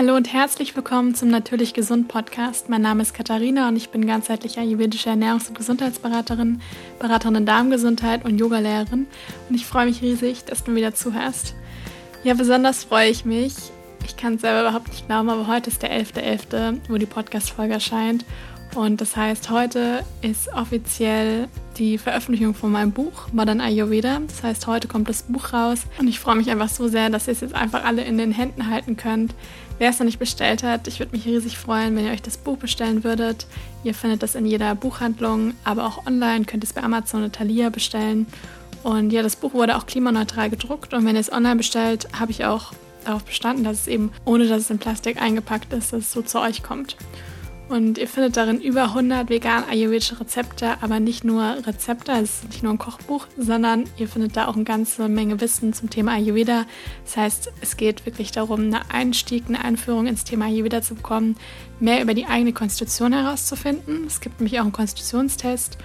[0.00, 2.70] Hallo und herzlich willkommen zum Natürlich Gesund Podcast.
[2.70, 6.62] Mein Name ist Katharina und ich bin ganzheitliche ayurvedische Ernährungs- und Gesundheitsberaterin,
[6.98, 9.06] Beraterin in Darmgesundheit und Yogalehrerin.
[9.50, 11.54] Und ich freue mich riesig, dass du wieder zuhörst.
[12.24, 13.52] Ja, besonders freue ich mich.
[14.06, 17.04] Ich kann es selber überhaupt nicht glauben, aber heute ist der 11.11., .11., wo die
[17.04, 18.24] Podcast-Folge erscheint.
[18.74, 21.46] Und das heißt, heute ist offiziell
[21.76, 24.20] die Veröffentlichung von meinem Buch Modern Ayurveda.
[24.26, 27.26] Das heißt, heute kommt das Buch raus und ich freue mich einfach so sehr, dass
[27.26, 29.34] ihr es jetzt einfach alle in den Händen halten könnt.
[29.80, 32.36] Wer es noch nicht bestellt hat, ich würde mich riesig freuen, wenn ihr euch das
[32.36, 33.46] Buch bestellen würdet.
[33.82, 37.32] Ihr findet das in jeder Buchhandlung, aber auch online könnt ihr es bei Amazon oder
[37.32, 38.26] Thalia bestellen.
[38.82, 42.30] Und ja, das Buch wurde auch klimaneutral gedruckt und wenn ihr es online bestellt, habe
[42.30, 42.74] ich auch
[43.06, 46.20] darauf bestanden, dass es eben, ohne dass es in Plastik eingepackt ist, dass es so
[46.20, 46.98] zu euch kommt.
[47.70, 52.48] Und ihr findet darin über 100 vegan ayurvedische Rezepte, aber nicht nur Rezepte, es ist
[52.48, 56.14] nicht nur ein Kochbuch, sondern ihr findet da auch eine ganze Menge Wissen zum Thema
[56.14, 56.66] Ayurveda.
[57.04, 61.36] Das heißt, es geht wirklich darum, einen Einstieg, eine Einführung ins Thema Ayurveda zu bekommen,
[61.78, 64.04] mehr über die eigene Konstitution herauszufinden.
[64.04, 65.78] Es gibt nämlich auch einen Konstitutionstest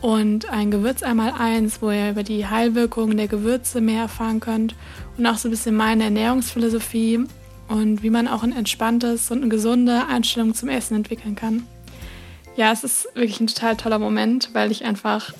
[0.00, 4.76] und ein Gewürz einmal eins, wo ihr über die Heilwirkungen der Gewürze mehr erfahren könnt
[5.18, 7.26] und auch so ein bisschen meine Ernährungsphilosophie
[7.72, 11.66] und wie man auch ein entspanntes und eine gesunde Einstellung zum Essen entwickeln kann.
[12.54, 15.32] Ja, es ist wirklich ein total toller Moment, weil ich einfach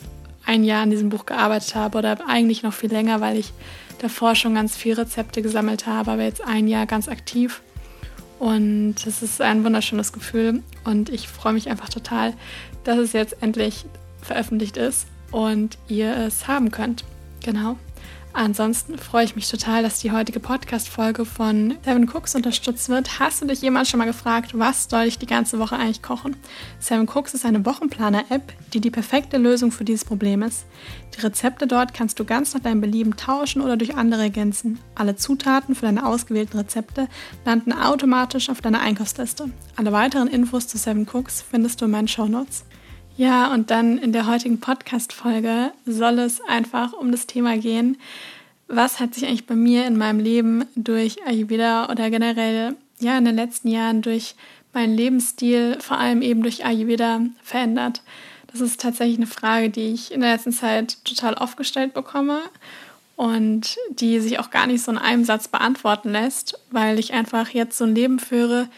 [0.47, 3.53] ein Jahr an diesem Buch gearbeitet habe oder eigentlich noch viel länger, weil ich
[3.99, 7.61] davor schon ganz viele Rezepte gesammelt habe, aber jetzt ein Jahr ganz aktiv.
[8.39, 12.33] Und es ist ein wunderschönes Gefühl und ich freue mich einfach total,
[12.85, 13.85] dass es jetzt endlich
[14.23, 17.05] veröffentlicht ist und ihr es haben könnt.
[17.45, 17.77] Genau.
[18.35, 23.19] Ansonsten freue ich mich total, dass die heutige Podcast-Folge von Seven Cooks unterstützt wird.
[23.21, 26.37] Hast du dich jemand schon mal gefragt, was soll ich die ganze Woche eigentlich kochen?
[26.79, 30.65] Seven Cooks ist eine Wochenplaner-App, die die perfekte Lösung für dieses Problem ist.
[31.15, 34.79] Die Rezepte dort kannst du ganz nach deinem Belieben tauschen oder durch andere ergänzen.
[34.95, 37.09] Alle Zutaten für deine ausgewählten Rezepte
[37.45, 39.51] landen automatisch auf deiner Einkaufsliste.
[39.77, 42.65] Alle weiteren Infos zu Seven Cooks findest du in meinen Show Notes.
[43.17, 47.99] Ja, und dann in der heutigen Podcast-Folge soll es einfach um das Thema gehen,
[48.69, 53.27] was hat sich eigentlich bei mir in meinem Leben durch Ayurveda oder generell ja in
[53.27, 54.35] den letzten Jahren durch
[54.73, 58.03] meinen Lebensstil, vor allem eben durch Ayurveda verändert.
[58.51, 62.41] Das ist tatsächlich eine Frage, die ich in der letzten Zeit total oft gestellt bekomme
[63.17, 67.51] und die sich auch gar nicht so in einem Satz beantworten lässt, weil ich einfach
[67.51, 68.69] jetzt so ein Leben führe,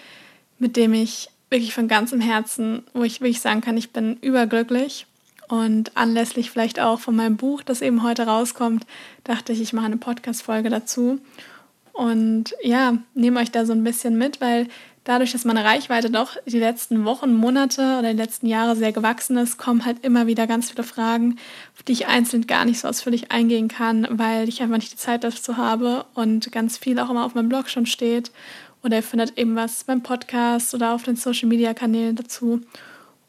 [0.59, 5.06] mit dem ich wirklich von ganzem Herzen, wo ich wirklich sagen kann, ich bin überglücklich.
[5.49, 8.87] Und anlässlich vielleicht auch von meinem Buch, das eben heute rauskommt,
[9.25, 11.21] dachte ich, ich mache eine Podcast-Folge dazu.
[11.93, 14.69] Und ja, nehme euch da so ein bisschen mit, weil
[15.04, 19.37] dadurch, dass meine Reichweite doch die letzten Wochen, Monate oder die letzten Jahre sehr gewachsen
[19.37, 21.37] ist, kommen halt immer wieder ganz viele Fragen,
[21.77, 24.97] auf die ich einzeln gar nicht so ausführlich eingehen kann, weil ich einfach nicht die
[24.97, 28.33] Zeit dazu habe und ganz viel auch immer auf meinem Blog schon steht
[28.84, 32.61] oder ihr findet eben was beim Podcast oder auf den Social Media Kanälen dazu.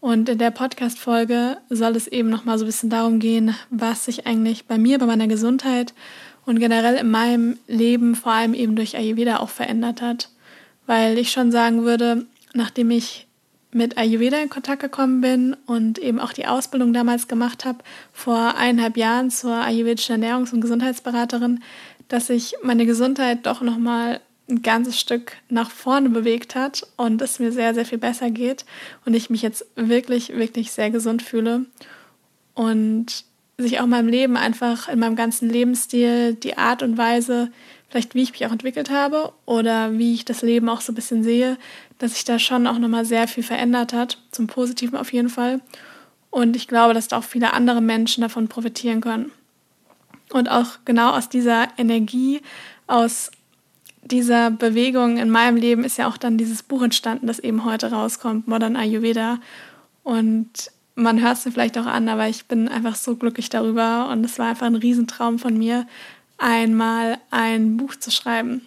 [0.02, 4.28] Und in der Podcast-Folge soll es eben nochmal so ein bisschen darum gehen, was sich
[4.28, 5.94] eigentlich bei mir, bei meiner Gesundheit
[6.46, 10.30] und generell in meinem Leben, vor allem eben durch Ayurveda, auch verändert hat.
[10.86, 13.26] Weil ich schon sagen würde, nachdem ich
[13.72, 17.80] mit Ayurveda in Kontakt gekommen bin und eben auch die Ausbildung damals gemacht habe,
[18.14, 21.64] vor eineinhalb Jahren zur ayurvedischen Ernährungs- und Gesundheitsberaterin,
[22.10, 27.40] dass sich meine Gesundheit doch nochmal ein ganzes Stück nach vorne bewegt hat und es
[27.40, 28.66] mir sehr, sehr viel besser geht
[29.06, 31.66] und ich mich jetzt wirklich, wirklich sehr gesund fühle
[32.54, 33.26] und
[33.58, 37.52] sich auch meinem Leben einfach in meinem ganzen Lebensstil, die Art und Weise,
[37.90, 40.96] vielleicht wie ich mich auch entwickelt habe oder wie ich das Leben auch so ein
[40.96, 41.58] bisschen sehe,
[41.98, 45.62] dass sich da schon auch nochmal sehr viel verändert hat, zum Positiven auf jeden Fall.
[46.30, 49.32] Und ich glaube, dass da auch viele andere Menschen davon profitieren können.
[50.32, 52.42] Und auch genau aus dieser Energie,
[52.88, 53.32] aus
[54.06, 57.92] dieser Bewegung in meinem Leben ist ja auch dann dieses Buch entstanden, das eben heute
[57.92, 59.40] rauskommt, Modern Ayurveda.
[60.04, 64.10] Und man hört es mir vielleicht auch an, aber ich bin einfach so glücklich darüber
[64.10, 65.88] und es war einfach ein Riesentraum von mir,
[66.38, 68.62] einmal ein Buch zu schreiben.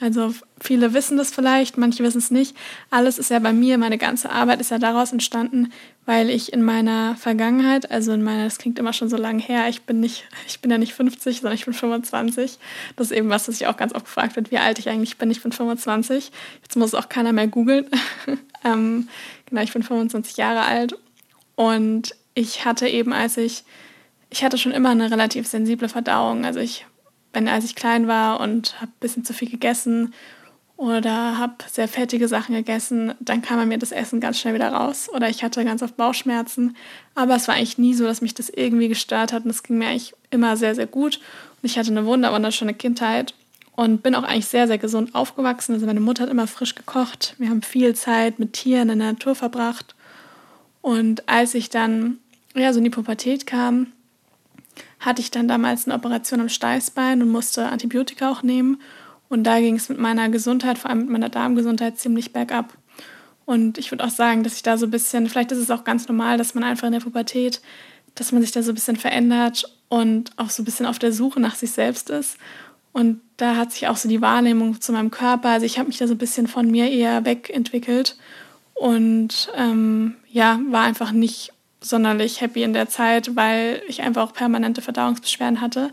[0.00, 2.56] Also viele wissen das vielleicht, manche wissen es nicht.
[2.90, 5.72] Alles ist ja bei mir, meine ganze Arbeit ist ja daraus entstanden,
[6.06, 9.68] weil ich in meiner Vergangenheit, also in meiner, das klingt immer schon so lange her,
[9.68, 12.58] ich bin nicht, ich bin ja nicht 50, sondern ich bin 25.
[12.96, 15.18] Das ist eben was, das ich auch ganz oft gefragt wird, wie alt ich eigentlich
[15.18, 15.30] bin.
[15.30, 16.32] Ich bin 25.
[16.62, 17.86] Jetzt muss auch keiner mehr googeln.
[18.64, 19.08] ähm,
[19.46, 20.96] genau, ich bin 25 Jahre alt.
[21.54, 23.64] Und ich hatte eben, als ich,
[24.30, 26.44] ich hatte schon immer eine relativ sensible Verdauung.
[26.44, 26.86] Also ich
[27.36, 30.14] wenn als ich klein war und habe ein bisschen zu viel gegessen
[30.76, 35.08] oder habe sehr fettige Sachen gegessen, dann kam mir das Essen ganz schnell wieder raus
[35.12, 36.76] oder ich hatte ganz oft Bauchschmerzen.
[37.14, 39.78] Aber es war eigentlich nie so, dass mich das irgendwie gestört hat und es ging
[39.78, 41.16] mir eigentlich immer sehr, sehr gut.
[41.62, 43.34] Und ich hatte eine wunderschöne Kindheit
[43.74, 45.72] und bin auch eigentlich sehr, sehr gesund aufgewachsen.
[45.74, 47.34] Also meine Mutter hat immer frisch gekocht.
[47.38, 49.94] Wir haben viel Zeit mit Tieren in der Natur verbracht.
[50.82, 52.18] Und als ich dann
[52.54, 53.88] ja, so in die Pubertät kam,
[55.00, 58.80] hatte ich dann damals eine Operation am Steißbein und musste Antibiotika auch nehmen.
[59.28, 62.76] Und da ging es mit meiner Gesundheit, vor allem mit meiner Darmgesundheit, ziemlich bergab.
[63.44, 65.84] Und ich würde auch sagen, dass ich da so ein bisschen, vielleicht ist es auch
[65.84, 67.60] ganz normal, dass man einfach in der Pubertät,
[68.14, 71.12] dass man sich da so ein bisschen verändert und auch so ein bisschen auf der
[71.12, 72.38] Suche nach sich selbst ist.
[72.92, 75.98] Und da hat sich auch so die Wahrnehmung zu meinem Körper, also ich habe mich
[75.98, 78.16] da so ein bisschen von mir eher wegentwickelt
[78.74, 84.32] und ähm, ja, war einfach nicht sonderlich happy in der Zeit, weil ich einfach auch
[84.32, 85.90] permanente Verdauungsbeschwerden hatte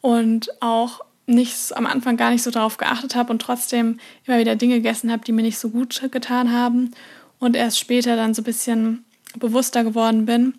[0.00, 4.56] und auch nicht am Anfang gar nicht so darauf geachtet habe und trotzdem immer wieder
[4.56, 6.90] Dinge gegessen habe, die mir nicht so gut getan haben
[7.38, 9.04] und erst später dann so ein bisschen
[9.38, 10.54] bewusster geworden bin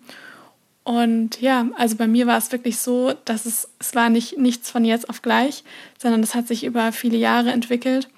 [0.86, 4.70] und ja, also bei mir war es wirklich so, dass es, es war nicht nichts
[4.70, 5.64] von jetzt auf gleich,
[5.98, 8.08] sondern es hat sich über viele Jahre entwickelt.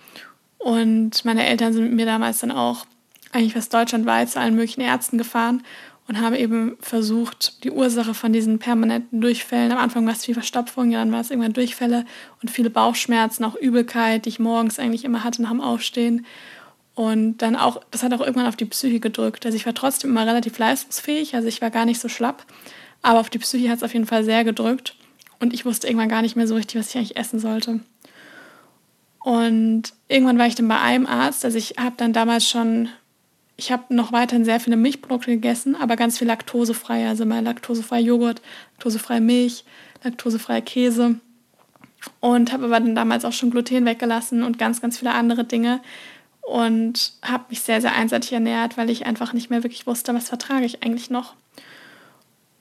[0.59, 2.85] Und meine Eltern sind mit mir damals dann auch
[3.33, 5.63] eigentlich fast deutschlandweit zu allen möglichen Ärzten gefahren
[6.09, 10.35] und haben eben versucht, die Ursache von diesen permanenten Durchfällen, am Anfang war es viel
[10.35, 12.07] Verstopfung, ja, dann war es irgendwann Durchfälle
[12.43, 16.25] und viele Bauchschmerzen, auch Übelkeit, die ich morgens eigentlich immer hatte nach dem Aufstehen.
[16.95, 19.45] Und dann auch, das hat auch irgendwann auf die Psyche gedrückt.
[19.47, 22.47] Also ich war trotzdem immer relativ leistungsfähig, also ich war gar nicht so schlapp,
[23.03, 24.97] aber auf die Psyche hat es auf jeden Fall sehr gedrückt.
[25.41, 27.81] Und ich wusste irgendwann gar nicht mehr so richtig, was ich eigentlich essen sollte.
[29.21, 32.89] Und irgendwann war ich dann bei einem Arzt, also ich habe dann damals schon,
[33.59, 38.01] ich habe noch weiterhin sehr viele Milchprodukte gegessen, aber ganz viel laktosefrei, also mal laktosefreier
[38.01, 38.41] Joghurt,
[38.77, 39.65] laktosefreie Milch,
[40.03, 41.17] laktosefreier Käse.
[42.21, 45.81] Und habe aber dann damals auch schon Gluten weggelassen und ganz, ganz viele andere Dinge,
[46.49, 50.31] und habe mich sehr, sehr einseitig ernährt, weil ich einfach nicht mehr wirklich wusste, was
[50.31, 51.35] vertrage ich eigentlich noch.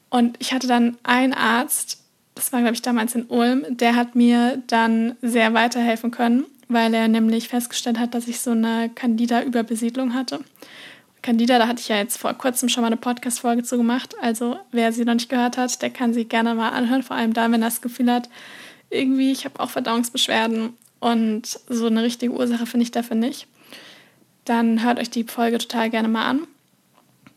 [0.10, 2.04] Und ich hatte dann einen Arzt,
[2.36, 6.94] das war, glaube ich, damals in Ulm, der hat mir dann sehr weiterhelfen können, weil
[6.94, 10.40] er nämlich festgestellt hat, dass ich so eine Candida-Überbesiedlung hatte.
[11.22, 14.16] Candida, da hatte ich ja jetzt vor kurzem schon mal eine Podcast-Folge zu gemacht.
[14.22, 17.04] Also, wer sie noch nicht gehört hat, der kann sie gerne mal anhören.
[17.04, 18.30] Vor allem da, wenn er das Gefühl hat,
[18.90, 23.48] irgendwie, ich habe auch Verdauungsbeschwerden und so eine richtige Ursache finde ich dafür nicht
[24.48, 26.48] dann hört euch die Folge total gerne mal an.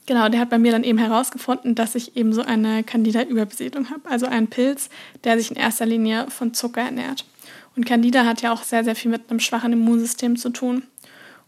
[0.07, 4.09] Genau, der hat bei mir dann eben herausgefunden, dass ich eben so eine Candida-Überbesiedlung habe,
[4.09, 4.89] also einen Pilz,
[5.25, 7.25] der sich in erster Linie von Zucker ernährt.
[7.81, 10.83] Und Candida hat ja auch sehr, sehr viel mit einem schwachen Immunsystem zu tun.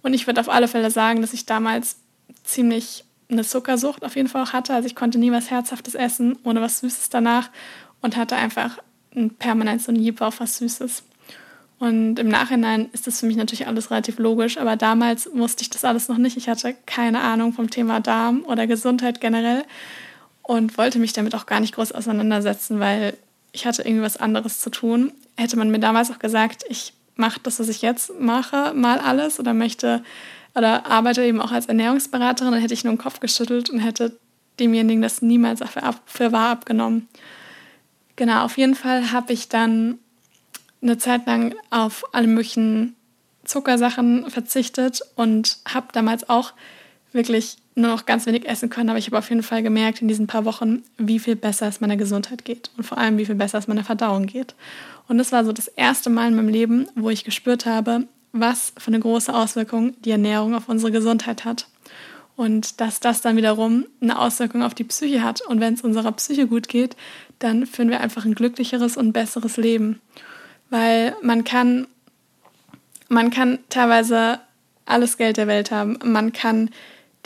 [0.03, 1.97] Und ich würde auf alle Fälle sagen, dass ich damals
[2.43, 4.73] ziemlich eine Zuckersucht auf jeden Fall auch hatte.
[4.73, 7.51] Also ich konnte nie was Herzhaftes essen, ohne was Süßes danach
[8.01, 8.79] und hatte einfach
[9.39, 11.03] permanent so ein Jeep auf was Süßes.
[11.79, 15.69] Und im Nachhinein ist das für mich natürlich alles relativ logisch, aber damals wusste ich
[15.69, 16.39] das alles noch nicht.
[16.39, 19.65] Ich hatte keine Ahnung vom Thema Darm oder Gesundheit generell
[20.41, 23.19] und wollte mich damit auch gar nicht groß auseinandersetzen, weil
[23.53, 25.13] ich hatte irgendwie was anderes zu tun.
[25.37, 29.39] Hätte man mir damals auch gesagt, ich mache das, was ich jetzt mache, mal alles
[29.39, 30.03] oder möchte
[30.55, 34.19] oder arbeite eben auch als Ernährungsberaterin, dann hätte ich nur den Kopf geschüttelt und hätte
[34.61, 37.09] demjenigen das niemals für, für wahr abgenommen.
[38.17, 39.99] Genau, auf jeden Fall habe ich dann
[40.83, 42.95] eine Zeit lang auf alle möglichen
[43.45, 46.53] Zuckersachen verzichtet und habe damals auch
[47.15, 50.09] wirklich nur noch ganz wenig essen können, aber ich habe auf jeden Fall gemerkt in
[50.09, 53.35] diesen paar Wochen, wie viel besser es meiner Gesundheit geht und vor allem, wie viel
[53.35, 54.55] besser es meiner Verdauung geht.
[55.09, 58.73] Und das war so das erste Mal in meinem Leben, wo ich gespürt habe, was
[58.79, 61.69] für eine große Auswirkung die Ernährung auf unsere Gesundheit hat.
[62.35, 65.43] Und dass das dann wiederum eine Auswirkung auf die Psyche hat.
[65.43, 66.97] Und wenn es unserer Psyche gut geht,
[67.39, 70.01] dann führen wir einfach ein glücklicheres und besseres Leben
[70.73, 71.87] weil man kann,
[73.11, 74.41] man kann teilweise
[74.87, 76.71] alles Geld der Welt haben, man kann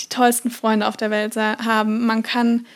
[0.01, 2.67] die tollsten Freunde auf der Welt haben, man kann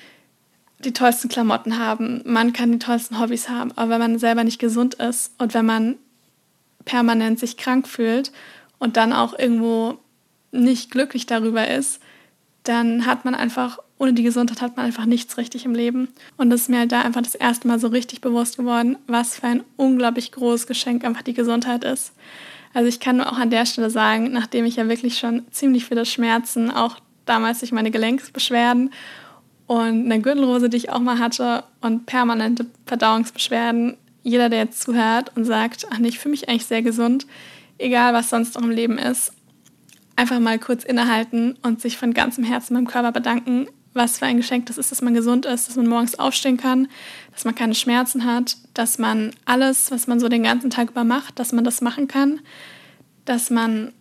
[0.79, 4.59] die tollsten Klamotten haben, man kann die tollsten Hobbys haben, aber wenn man selber nicht
[4.59, 5.97] gesund ist und wenn man
[6.87, 8.33] permanent sich krank fühlt
[8.79, 9.99] und dann auch irgendwo
[10.53, 12.01] nicht glücklich darüber ist,
[12.65, 16.09] dann hat man einfach ohne die Gesundheit hat man einfach nichts richtig im Leben.
[16.39, 19.37] Und das ist mir halt da einfach das erste Mal so richtig bewusst geworden, was
[19.37, 22.15] für ein unglaublich großes Geschenk einfach die Gesundheit ist.
[22.73, 26.07] Also ich kann auch an der Stelle sagen, nachdem ich ja wirklich schon ziemlich viele
[26.07, 26.97] Schmerzen, auch
[27.31, 28.91] damals durch meine Gelenksbeschwerden
[29.67, 35.37] und eine Gürtelrose, die ich auch mal hatte und permanente Verdauungsbeschwerden, jeder, der jetzt zuhört
[35.37, 37.27] und sagt, ach nee, ich fühle mich eigentlich sehr gesund,
[37.79, 39.33] egal was sonst noch im Leben ist,
[40.17, 44.37] einfach mal kurz innehalten und sich von ganzem Herzen beim Körper bedanken, was für ein
[44.37, 46.89] Geschenk das ist, dass man gesund ist, dass man morgens aufstehen kann,
[47.33, 51.05] dass man keine Schmerzen hat, dass man alles, was man so den ganzen Tag über
[51.05, 52.41] macht, dass man das machen kann,
[53.25, 53.93] dass man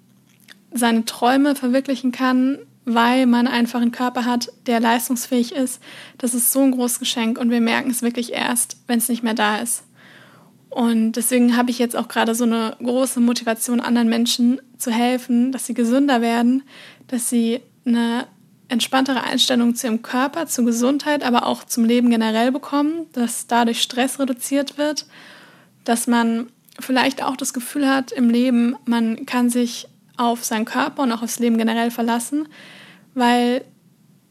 [0.72, 2.60] seine Träume verwirklichen kann,
[2.94, 5.82] weil man einfach einen Körper hat, der leistungsfähig ist.
[6.18, 9.24] Das ist so ein großes Geschenk und wir merken es wirklich erst, wenn es nicht
[9.24, 9.84] mehr da ist.
[10.70, 15.52] Und deswegen habe ich jetzt auch gerade so eine große Motivation, anderen Menschen zu helfen,
[15.52, 16.64] dass sie gesünder werden,
[17.08, 18.28] dass sie eine
[18.68, 23.82] entspanntere Einstellung zu ihrem Körper, zur Gesundheit, aber auch zum Leben generell bekommen, dass dadurch
[23.82, 25.08] Stress reduziert wird,
[25.86, 26.48] dass man
[26.80, 31.24] vielleicht auch das Gefühl hat im Leben, man kann sich auf seinen Körper und auch
[31.24, 32.48] aufs Leben generell verlassen,
[33.14, 33.64] weil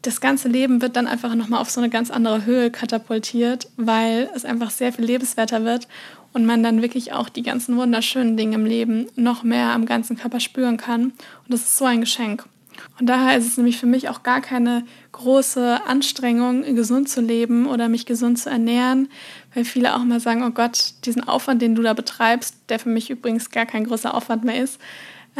[0.01, 4.29] das ganze Leben wird dann einfach nochmal auf so eine ganz andere Höhe katapultiert, weil
[4.33, 5.87] es einfach sehr viel lebenswerter wird
[6.31, 10.17] und man dann wirklich auch die ganzen wunderschönen Dinge im Leben noch mehr am ganzen
[10.17, 11.05] Körper spüren kann.
[11.05, 12.45] Und das ist so ein Geschenk.
[12.99, 17.67] Und daher ist es nämlich für mich auch gar keine große Anstrengung, gesund zu leben
[17.67, 19.09] oder mich gesund zu ernähren,
[19.53, 22.89] weil viele auch mal sagen, oh Gott, diesen Aufwand, den du da betreibst, der für
[22.89, 24.79] mich übrigens gar kein großer Aufwand mehr ist,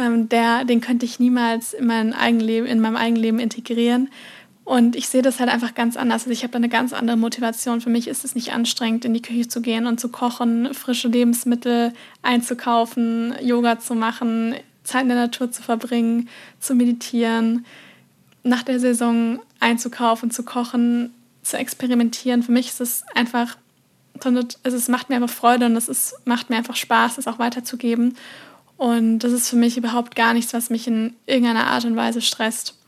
[0.00, 4.08] ähm, der, den könnte ich niemals in mein Eigenleben, in meinem Eigenleben integrieren.
[4.64, 6.22] Und ich sehe das halt einfach ganz anders.
[6.22, 7.80] Also ich habe da eine ganz andere Motivation.
[7.80, 11.08] Für mich ist es nicht anstrengend, in die Küche zu gehen und zu kochen, frische
[11.08, 11.92] Lebensmittel
[12.22, 14.54] einzukaufen, Yoga zu machen,
[14.84, 16.28] Zeit in der Natur zu verbringen,
[16.60, 17.66] zu meditieren,
[18.42, 22.42] nach der Saison einzukaufen, zu kochen, zu experimentieren.
[22.42, 23.56] Für mich ist es einfach,
[24.22, 27.38] also es macht mir einfach Freude und es ist, macht mir einfach Spaß, es auch
[27.38, 28.16] weiterzugeben.
[28.80, 32.22] Und das ist für mich überhaupt gar nichts, was mich in irgendeiner Art und Weise
[32.22, 32.78] stresst.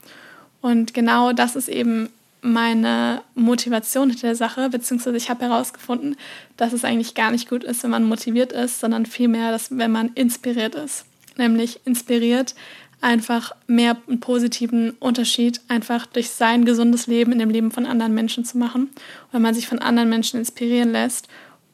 [0.59, 2.09] Und genau das ist eben
[2.41, 6.15] meine Motivation hinter der Sache, beziehungsweise ich habe herausgefunden,
[6.57, 9.91] dass es eigentlich gar nicht gut ist, wenn man motiviert ist, sondern vielmehr, dass, wenn
[9.91, 11.05] man inspiriert ist
[11.37, 12.55] nämlich inspiriert,
[13.01, 18.13] einfach mehr einen positiven Unterschied einfach durch sein gesundes Leben in dem Leben von anderen
[18.13, 18.89] Menschen zu machen.
[19.31, 21.27] wenn man sich von anderen Menschen inspirieren lässt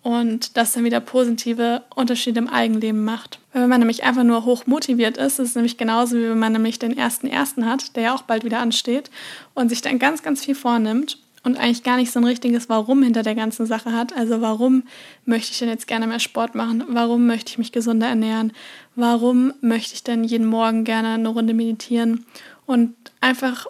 [0.10, 3.38] und das dann wieder positive Unterschiede im Eigenleben macht.
[3.54, 6.54] Wenn man nämlich einfach nur hoch motiviert ist, ist es nämlich genauso, wie wenn man
[6.54, 9.12] nämlich den ersten ersten hat, der ja auch bald wieder ansteht
[9.54, 13.04] und sich dann ganz, ganz viel vornimmt und eigentlich gar nicht so ein richtiges Warum
[13.04, 14.16] hinter der ganzen Sache hat.
[14.18, 14.84] Also warum
[15.26, 16.84] möchte ich denn jetzt gerne mehr Sport machen?
[16.88, 18.52] Warum möchte ich mich gesunder ernähren?
[18.96, 22.26] Warum möchte ich denn jeden Morgen gerne eine Runde meditieren?
[22.66, 23.68] Und einfach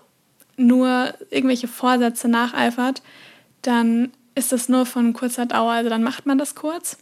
[0.56, 3.02] nur irgendwelche Vorsätze nacheifert,
[3.62, 5.74] dann ist das nur von kurzer Dauer.
[5.74, 6.98] Also dann macht man das kurz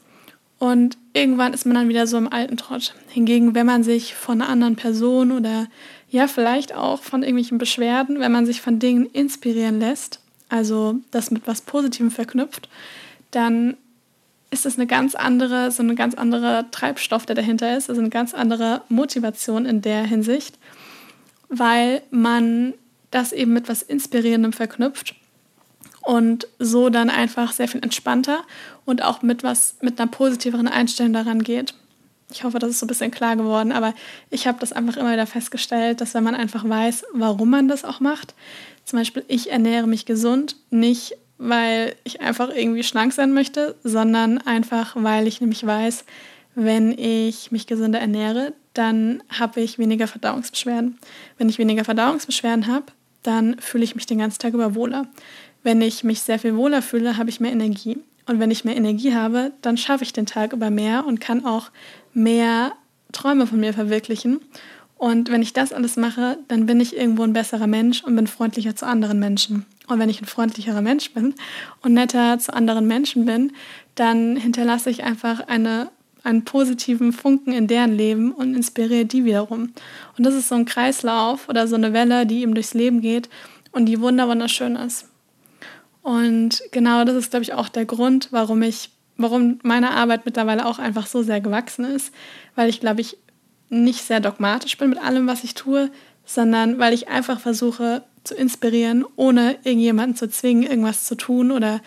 [0.60, 2.96] und irgendwann ist man dann wieder so im alten Trott.
[3.10, 5.68] Hingegen, wenn man sich von einer anderen Person oder
[6.10, 11.32] ja, vielleicht auch von irgendwelchen Beschwerden, wenn man sich von Dingen inspirieren lässt, also das
[11.32, 12.70] mit was Positivem verknüpft,
[13.32, 13.78] dann
[14.50, 18.10] ist es eine ganz andere, so eine ganz andere Treibstoff, der dahinter ist, also eine
[18.10, 20.58] ganz andere Motivation in der Hinsicht,
[21.50, 22.74] weil man
[23.12, 25.14] das eben mit was Inspirierendem verknüpft
[26.08, 28.44] und so dann einfach sehr viel entspannter
[28.86, 31.74] und auch mit was mit einer positiveren Einstellung daran geht.
[32.32, 33.94] Ich hoffe, das ist so ein bisschen klar geworden, aber
[34.30, 37.84] ich habe das einfach immer wieder festgestellt, dass wenn man einfach weiß, warum man das
[37.84, 38.36] auch macht,
[38.86, 44.38] zum Beispiel, ich ernähre mich gesund, nicht weil ich einfach irgendwie schlank sein möchte, sondern
[44.38, 46.06] einfach, weil ich nämlich weiß,
[46.56, 50.98] wenn ich mich gesünder ernähre, dann habe ich weniger Verdauungsbeschwerden.
[51.38, 52.86] Wenn ich weniger Verdauungsbeschwerden habe,
[53.24, 55.06] dann fühle ich mich den ganzen Tag über wohler.
[55.68, 57.98] Wenn ich mich sehr viel wohler fühle, habe ich mehr Energie.
[58.26, 61.46] Und wenn ich mehr Energie habe, dann schaffe ich den Tag über mehr und kann
[61.46, 61.72] auch
[62.14, 62.72] mehr
[63.12, 64.40] Träume von mir verwirklichen.
[64.96, 68.28] Und wenn ich das alles mache, dann bin ich irgendwo ein besserer Mensch und bin
[68.28, 69.66] freundlicher zu anderen Menschen.
[69.90, 71.36] Und wenn ich ein freundlicherer Mensch bin
[71.82, 73.52] und netter zu anderen Menschen bin,
[73.96, 75.90] dann hinterlasse ich einfach eine,
[76.24, 79.74] einen positiven Funken in deren Leben und inspiriere die wiederum.
[80.18, 83.28] Und das ist so ein Kreislauf oder so eine Welle, die eben durchs Leben geht
[83.74, 85.10] und die wunderschön ist.
[86.08, 90.66] Und genau das ist, glaube ich, auch der Grund, warum ich, warum meine Arbeit mittlerweile
[90.66, 92.14] auch einfach so sehr gewachsen ist,
[92.56, 93.18] weil ich, glaube ich,
[93.68, 95.92] nicht sehr dogmatisch bin mit allem, was ich tue,
[96.24, 101.82] sondern weil ich einfach versuche zu inspirieren, ohne irgendjemanden zu zwingen, irgendwas zu tun oder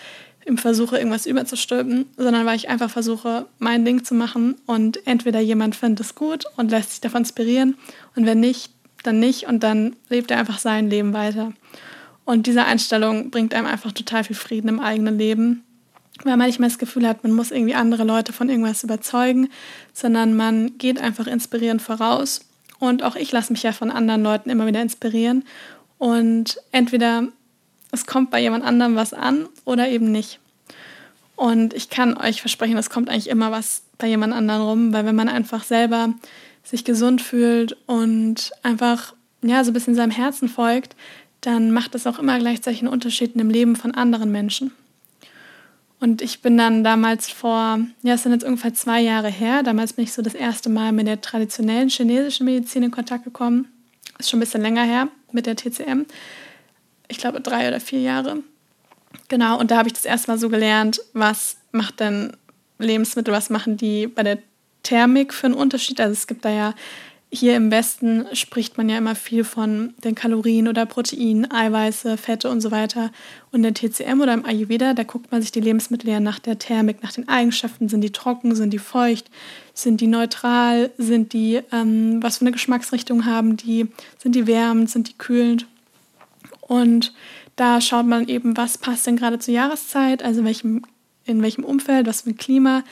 [0.45, 5.41] im Versuche, irgendwas überzustülpen, sondern weil ich einfach versuche, mein Ding zu machen und entweder
[5.41, 7.79] jemand findet es gut und lässt sich davon inspirieren
[8.17, 8.71] und wenn nicht,
[9.03, 11.55] dann nicht und dann lebt er einfach sein Leben weiter.
[12.31, 15.65] Und diese Einstellung bringt einem einfach total viel Frieden im eigenen Leben
[16.25, 19.49] weil man nicht mehr das Gefühl hat, man muss irgendwie andere Leute von irgendwas überzeugen,
[19.93, 22.43] sondern man geht einfach inspirierend voraus.
[22.79, 25.45] Und auch ich lasse mich ja von anderen Leuten immer wieder inspirieren.
[25.99, 27.29] Und entweder
[27.91, 30.41] es kommt bei jemand anderem was an oder eben nicht.
[31.37, 35.07] Und ich kann euch versprechen, es kommt eigentlich immer was bei jemand anderem rum, weil
[35.07, 36.13] wenn man einfach selber
[36.63, 40.97] sich gesund fühlt und einfach ja so ein bisschen seinem Herzen folgt,
[41.41, 44.73] dann macht es auch immer gleichzeitig einen Unterschied dem Leben von anderen Menschen.
[46.01, 49.93] Und ich bin dann damals vor, ja, es sind jetzt ungefähr zwei Jahre her, damals
[49.93, 53.69] bin ich so das erste Mal mit der traditionellen chinesischen Medizin in Kontakt gekommen.
[54.19, 56.07] Ist schon ein bisschen länger her mit der TCM.
[57.09, 58.39] Ich glaube drei oder vier Jahre.
[59.29, 62.33] Genau, und da habe ich das erste Mal so gelernt, was macht denn
[62.79, 64.39] Lebensmittel, was machen die bei der
[64.83, 66.01] Thermik für einen Unterschied?
[66.01, 66.75] Also es gibt da ja
[67.33, 72.51] hier im Westen spricht man ja immer viel von den Kalorien oder Proteinen, Eiweiße, Fette
[72.51, 73.13] und so weiter.
[73.53, 76.41] Und in der TCM oder im Ayurveda, da guckt man sich die Lebensmittel ja nach
[76.41, 77.89] der Thermik, nach den Eigenschaften.
[77.89, 79.31] Sind die trocken, sind die feucht,
[79.75, 83.87] sind die neutral, sind die, ähm, was für eine Geschmacksrichtung haben die,
[84.19, 85.67] sind die wärmend, sind die kühlend.
[86.61, 87.15] Und
[87.55, 90.83] da schaut man eben, was passt denn gerade zur Jahreszeit, also welchem,
[91.27, 92.83] in welchem Umfeld, was für ein Klima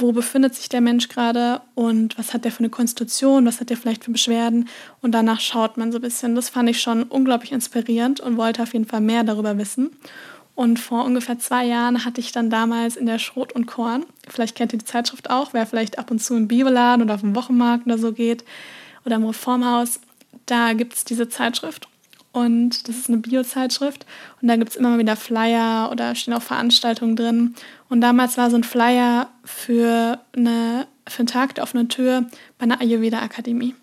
[0.00, 3.70] wo befindet sich der Mensch gerade und was hat der für eine Konstitution, was hat
[3.70, 4.68] der vielleicht für Beschwerden
[5.00, 6.34] und danach schaut man so ein bisschen.
[6.34, 9.90] Das fand ich schon unglaublich inspirierend und wollte auf jeden Fall mehr darüber wissen.
[10.54, 14.56] Und vor ungefähr zwei Jahren hatte ich dann damals in der Schrot und Korn, vielleicht
[14.56, 17.36] kennt ihr die Zeitschrift auch, wer vielleicht ab und zu im Bibeladen oder auf dem
[17.36, 18.44] Wochenmarkt oder so geht
[19.04, 20.00] oder im Reformhaus,
[20.46, 21.88] da gibt es diese Zeitschrift
[22.38, 24.06] und das ist eine Bio-Zeitschrift
[24.40, 27.54] und da gibt es immer wieder Flyer oder stehen auch Veranstaltungen drin.
[27.88, 32.26] Und damals war so ein Flyer für, eine, für einen Tag der offenen Tür
[32.58, 33.74] bei einer Ayurveda-Akademie.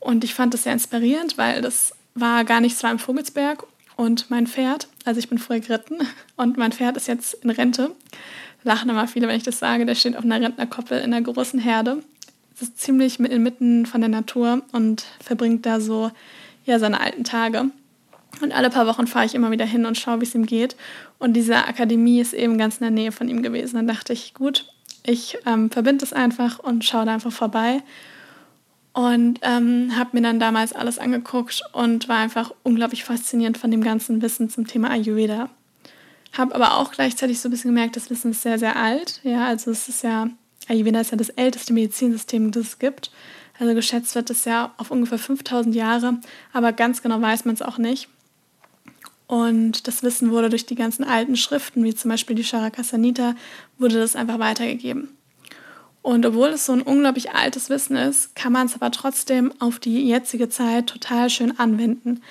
[0.00, 3.64] Und ich fand das sehr inspirierend, weil das war gar nicht so im Vogelsberg
[3.96, 5.98] und mein Pferd, also ich bin früher geritten
[6.36, 7.90] und mein Pferd ist jetzt in Rente.
[8.64, 11.60] Lachen immer viele, wenn ich das sage, der steht auf einer Rentnerkoppel in einer großen
[11.60, 12.02] Herde.
[12.54, 16.10] Es ist ziemlich inmitten von der Natur und verbringt da so
[16.68, 17.70] ja, seine alten Tage.
[18.42, 20.76] Und alle paar Wochen fahre ich immer wieder hin und schaue, wie es ihm geht.
[21.18, 23.76] Und diese Akademie ist eben ganz in der Nähe von ihm gewesen.
[23.76, 24.66] Dann dachte ich, gut,
[25.02, 27.82] ich ähm, verbinde es einfach und schaue da einfach vorbei.
[28.92, 33.82] Und ähm, habe mir dann damals alles angeguckt und war einfach unglaublich faszinierend von dem
[33.82, 35.48] ganzen Wissen zum Thema Ayurveda.
[36.36, 39.20] Habe aber auch gleichzeitig so ein bisschen gemerkt, das Wissen ist sehr, sehr alt.
[39.24, 40.28] Ja, also es ist ja,
[40.68, 43.10] Ayurveda ist ja das älteste Medizinsystem, das es gibt.
[43.58, 46.18] Also geschätzt wird es ja auf ungefähr 5000 Jahre,
[46.52, 48.08] aber ganz genau weiß man es auch nicht.
[49.26, 53.34] Und das Wissen wurde durch die ganzen alten Schriften, wie zum Beispiel die Charakasanita,
[53.78, 55.10] wurde das einfach weitergegeben.
[56.00, 59.78] Und obwohl es so ein unglaublich altes Wissen ist, kann man es aber trotzdem auf
[59.78, 62.22] die jetzige Zeit total schön anwenden,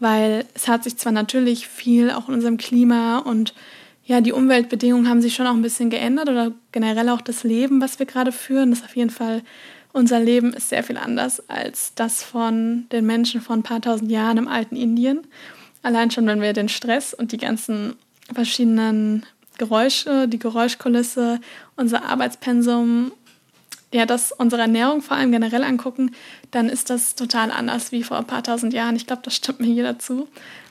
[0.00, 3.54] weil es hat sich zwar natürlich viel auch in unserem Klima und
[4.04, 7.80] ja, die Umweltbedingungen haben sich schon auch ein bisschen geändert oder generell auch das Leben,
[7.80, 9.42] was wir gerade führen, ist auf jeden Fall
[9.92, 14.10] unser Leben ist sehr viel anders als das von den Menschen von ein paar tausend
[14.10, 15.20] Jahren im alten Indien.
[15.82, 17.94] Allein schon, wenn wir den Stress und die ganzen
[18.32, 19.26] verschiedenen
[19.58, 21.40] Geräusche, die Geräuschkulisse,
[21.76, 23.12] unser Arbeitspensum,
[23.92, 26.12] ja, das unsere Ernährung vor allem generell angucken,
[26.50, 28.96] dann ist das total anders wie vor ein paar tausend Jahren.
[28.96, 30.28] Ich glaube, das stimmt mir jeder zu.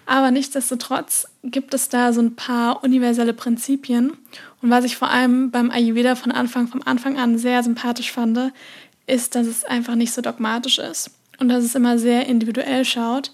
[0.07, 4.13] Aber nichtsdestotrotz gibt es da so ein paar universelle Prinzipien.
[4.62, 8.51] Und was ich vor allem beim Ayurveda von Anfang, vom Anfang an sehr sympathisch fand,
[9.12, 13.32] ist, dass es einfach nicht so dogmatisch ist und dass es immer sehr individuell schaut.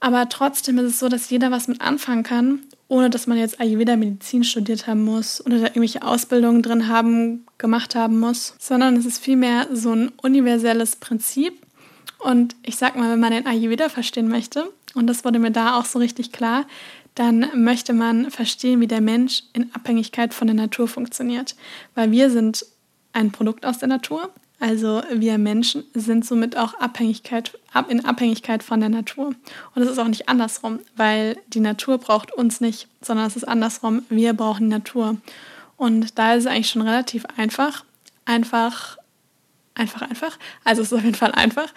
[0.00, 3.58] Aber trotzdem ist es so, dass jeder was mit anfangen kann, ohne dass man jetzt
[3.58, 8.96] Ayurveda Medizin studiert haben muss oder da irgendwelche Ausbildungen drin haben, gemacht haben muss, sondern
[8.96, 11.54] es ist vielmehr so ein universelles Prinzip.
[12.18, 15.78] Und ich sag mal, wenn man den Ayurveda verstehen möchte, und das wurde mir da
[15.78, 16.66] auch so richtig klar,
[17.14, 21.56] dann möchte man verstehen, wie der Mensch in Abhängigkeit von der Natur funktioniert.
[21.94, 22.66] Weil wir sind
[23.12, 28.80] ein Produkt aus der Natur also wir Menschen sind somit auch Abhängigkeit, in Abhängigkeit von
[28.80, 29.34] der Natur.
[29.74, 33.44] Und es ist auch nicht andersrum, weil die Natur braucht uns nicht, sondern es ist
[33.44, 35.16] andersrum, wir brauchen die Natur.
[35.76, 37.84] Und da ist es eigentlich schon relativ einfach,
[38.24, 38.96] einfach,
[39.74, 41.72] einfach, einfach, also es ist auf jeden Fall einfach,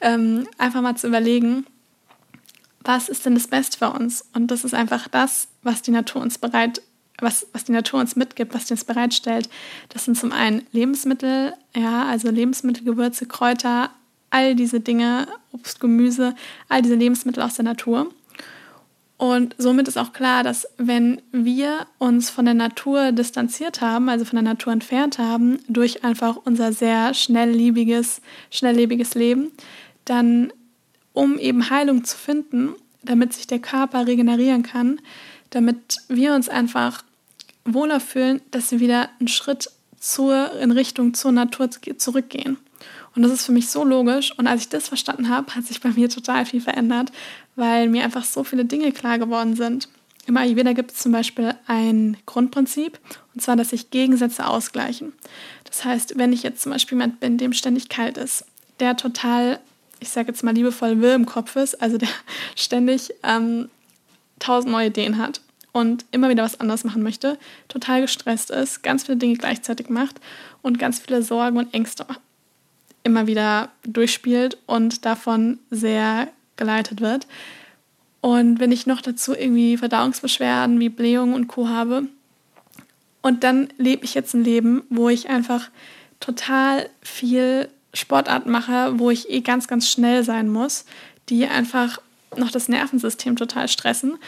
[0.00, 1.66] ähm, einfach mal zu überlegen,
[2.80, 4.24] was ist denn das Beste für uns?
[4.32, 6.82] Und das ist einfach das, was die Natur uns bereit
[7.22, 9.48] was, was die Natur uns mitgibt, was die uns bereitstellt.
[9.88, 13.90] Das sind zum einen Lebensmittel, ja, also Lebensmittel, Gewürze, Kräuter,
[14.30, 16.34] all diese Dinge, Obst, Gemüse,
[16.68, 18.12] all diese Lebensmittel aus der Natur.
[19.18, 24.24] Und somit ist auch klar, dass wenn wir uns von der Natur distanziert haben, also
[24.24, 29.52] von der Natur entfernt haben, durch einfach unser sehr schnelllebiges, schnelllebiges Leben,
[30.06, 30.52] dann,
[31.12, 32.70] um eben Heilung zu finden,
[33.04, 35.00] damit sich der Körper regenerieren kann,
[35.50, 37.04] damit wir uns einfach
[37.64, 39.70] wohler fühlen, dass wir wieder einen Schritt
[40.02, 42.58] zur, in Richtung zur Natur zurückgehen.
[43.14, 44.36] Und das ist für mich so logisch.
[44.36, 47.12] Und als ich das verstanden habe, hat sich bei mir total viel verändert,
[47.54, 49.88] weil mir einfach so viele Dinge klar geworden sind.
[50.26, 52.98] Im Ayurveda gibt es zum Beispiel ein Grundprinzip,
[53.34, 55.12] und zwar, dass sich Gegensätze ausgleichen.
[55.64, 58.44] Das heißt, wenn ich jetzt zum Beispiel jemand bin, dem ständig kalt ist,
[58.80, 59.60] der total,
[60.00, 62.08] ich sage jetzt mal liebevoll, Will im Kopf ist, also der
[62.56, 63.68] ständig ähm,
[64.40, 65.40] tausend neue Ideen hat
[65.72, 70.20] und immer wieder was anderes machen möchte, total gestresst ist, ganz viele Dinge gleichzeitig macht
[70.60, 72.06] und ganz viele Sorgen und Ängste
[73.04, 77.26] immer wieder durchspielt und davon sehr geleitet wird.
[78.20, 81.68] Und wenn ich noch dazu irgendwie Verdauungsbeschwerden wie Blähungen und Co.
[81.68, 82.06] habe
[83.20, 85.70] Und dann lebe ich jetzt ein Leben, wo ich einfach
[86.20, 90.84] total viel Sportart mache, wo ich eh ganz, ganz schnell sein muss,
[91.28, 92.00] die einfach
[92.36, 94.18] noch das Nervensystem total stressen.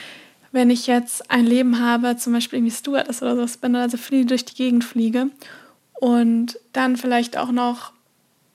[0.54, 4.24] Wenn ich jetzt ein Leben habe, zum Beispiel irgendwie Stewardess oder so, bin also viel
[4.24, 5.30] durch die Gegend fliege
[5.94, 7.90] und dann vielleicht auch noch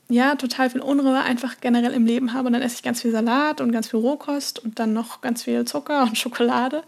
[0.07, 2.47] ja, total viel Unruhe einfach generell im Leben habe.
[2.47, 5.43] Und dann esse ich ganz viel Salat und ganz viel Rohkost und dann noch ganz
[5.43, 6.83] viel Zucker und Schokolade,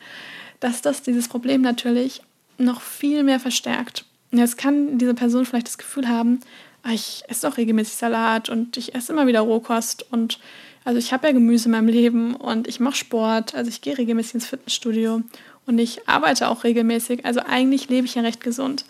[0.62, 2.22] dass das dieses Problem natürlich
[2.58, 4.06] noch viel mehr verstärkt.
[4.32, 6.40] Jetzt kann diese Person vielleicht das Gefühl haben,
[6.84, 10.40] ah, ich esse doch regelmäßig Salat und ich esse immer wieder Rohkost und
[10.84, 13.98] also ich habe ja Gemüse in meinem Leben und ich mache Sport, also ich gehe
[13.98, 15.22] regelmäßig ins Fitnessstudio
[15.68, 17.26] und ich arbeite auch regelmäßig.
[17.26, 18.86] Also eigentlich lebe ich ja recht gesund.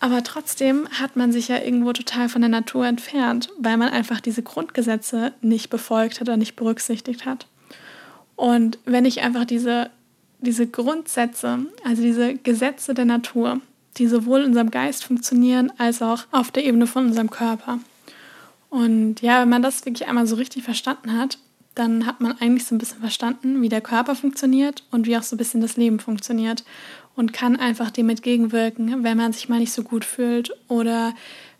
[0.00, 4.20] Aber trotzdem hat man sich ja irgendwo total von der Natur entfernt, weil man einfach
[4.20, 7.46] diese Grundgesetze nicht befolgt hat oder nicht berücksichtigt hat.
[8.34, 9.90] Und wenn ich einfach diese,
[10.40, 13.60] diese Grundsätze, also diese Gesetze der Natur,
[13.96, 17.78] die sowohl in unserem Geist funktionieren als auch auf der Ebene von unserem Körper.
[18.70, 21.38] Und ja, wenn man das wirklich einmal so richtig verstanden hat,
[21.74, 25.22] dann hat man eigentlich so ein bisschen verstanden, wie der Körper funktioniert und wie auch
[25.22, 26.64] so ein bisschen das Leben funktioniert
[27.14, 31.14] und kann einfach dem entgegenwirken, wenn man sich mal nicht so gut fühlt oder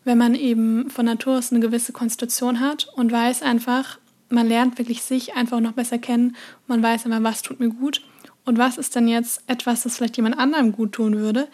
[0.05, 4.77] wenn man eben von Natur aus eine gewisse Konstitution hat und weiß einfach, man lernt
[4.77, 6.35] wirklich sich einfach noch besser kennen.
[6.67, 8.01] Man weiß immer, was tut mir gut
[8.45, 11.47] und was ist denn jetzt etwas, das vielleicht jemand anderem gut tun würde,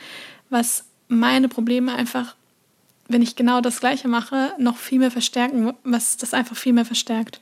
[0.49, 2.35] was meine Probleme einfach,
[3.07, 6.85] wenn ich genau das Gleiche mache, noch viel mehr verstärken, was das einfach viel mehr
[6.85, 7.41] verstärkt.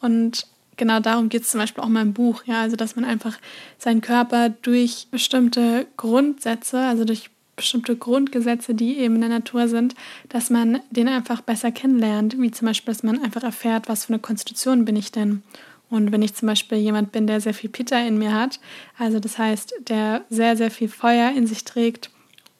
[0.00, 0.46] Und
[0.76, 3.36] genau darum geht es zum Beispiel auch in meinem Buch, ja, also dass man einfach
[3.78, 9.94] seinen Körper durch bestimmte Grundsätze, also durch bestimmte Grundgesetze, die eben in der Natur sind,
[10.28, 14.12] dass man den einfach besser kennenlernt, wie zum Beispiel, dass man einfach erfährt, was für
[14.12, 15.42] eine Konstitution bin ich denn.
[15.90, 18.60] Und wenn ich zum Beispiel jemand bin, der sehr viel Pitta in mir hat,
[18.98, 22.10] also das heißt, der sehr, sehr viel Feuer in sich trägt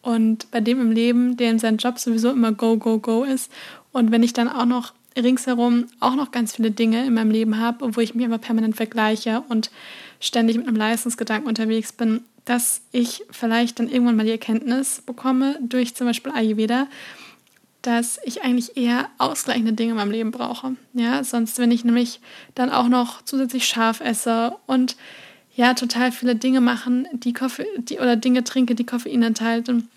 [0.02, 3.50] und bei dem im Leben, der in seinem Job sowieso immer go, go, go ist,
[3.92, 7.58] und wenn ich dann auch noch ringsherum auch noch ganz viele Dinge in meinem Leben
[7.58, 9.70] habe, wo ich mich immer permanent vergleiche und
[10.20, 15.58] ständig mit einem Leistungsgedanken unterwegs bin, dass ich vielleicht dann irgendwann mal die Erkenntnis bekomme
[15.61, 16.87] durch zum Beispiel Ayurveda,
[17.82, 20.76] dass ich eigentlich eher ausgleichende Dinge in meinem Leben brauche.
[20.94, 22.20] Ja, sonst, wenn ich nämlich
[22.54, 24.96] dann auch noch zusätzlich scharf esse und
[25.58, 29.88] ja, total viele Dinge machen, die Koffe, die, oder Dinge trinke, die Koffein enthalten,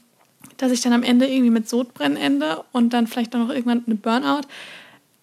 [0.57, 3.83] dass ich dann am Ende irgendwie mit Sodbrennen ende und dann vielleicht auch noch irgendwann
[3.85, 4.47] eine Burnout,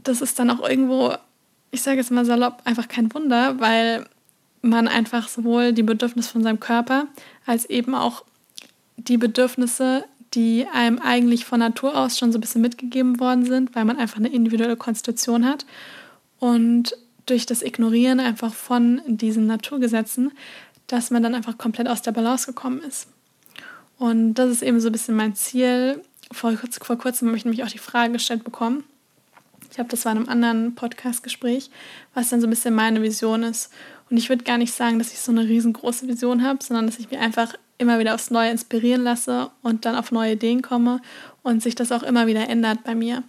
[0.05, 1.13] das ist dann auch irgendwo,
[1.73, 4.07] ich sage jetzt mal salopp, einfach kein Wunder, weil
[4.63, 7.09] man einfach sowohl die Bedürfnisse von seinem Körper
[7.45, 8.23] als eben auch
[8.97, 13.75] die Bedürfnisse, die einem eigentlich von Natur aus schon so ein bisschen mitgegeben worden sind,
[13.75, 15.67] weil man einfach eine individuelle Konstitution hat.
[16.39, 16.95] Und
[17.31, 20.33] durch das Ignorieren einfach von diesen Naturgesetzen,
[20.87, 23.09] dass man dann einfach komplett aus der Balance gekommen ist.
[23.99, 26.03] Und das ist eben so ein bisschen mein Ziel.
[26.33, 28.85] Vor, vor kurzem habe ich nämlich auch die Frage gestellt bekommen,
[29.71, 31.71] ich glaube, das war in einem anderen Podcast-Gespräch,
[32.15, 33.71] was dann so ein bisschen meine Vision ist.
[34.11, 36.99] Und ich würde gar nicht sagen, dass ich so eine riesengroße Vision habe, sondern dass
[36.99, 41.01] ich mich einfach immer wieder aufs Neue inspirieren lasse und dann auf neue Ideen komme
[41.43, 43.23] und sich das auch immer wieder ändert bei mir.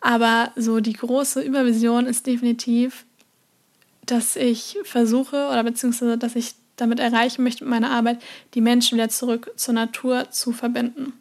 [0.00, 3.04] Aber so die große Übervision ist definitiv,
[4.06, 8.18] dass ich versuche oder beziehungsweise dass ich damit erreichen möchte mit meiner Arbeit,
[8.54, 11.12] die Menschen wieder zurück zur Natur zu verbinden.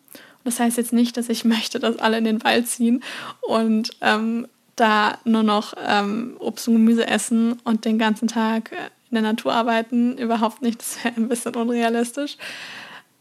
[0.44, 3.04] Das heißt jetzt nicht, dass ich möchte, dass alle in den Wald ziehen
[3.42, 8.72] und ähm, da nur noch ähm, Obst und Gemüse essen und den ganzen Tag
[9.10, 10.18] in der Natur arbeiten.
[10.18, 12.38] Überhaupt nicht, das wäre ein bisschen unrealistisch.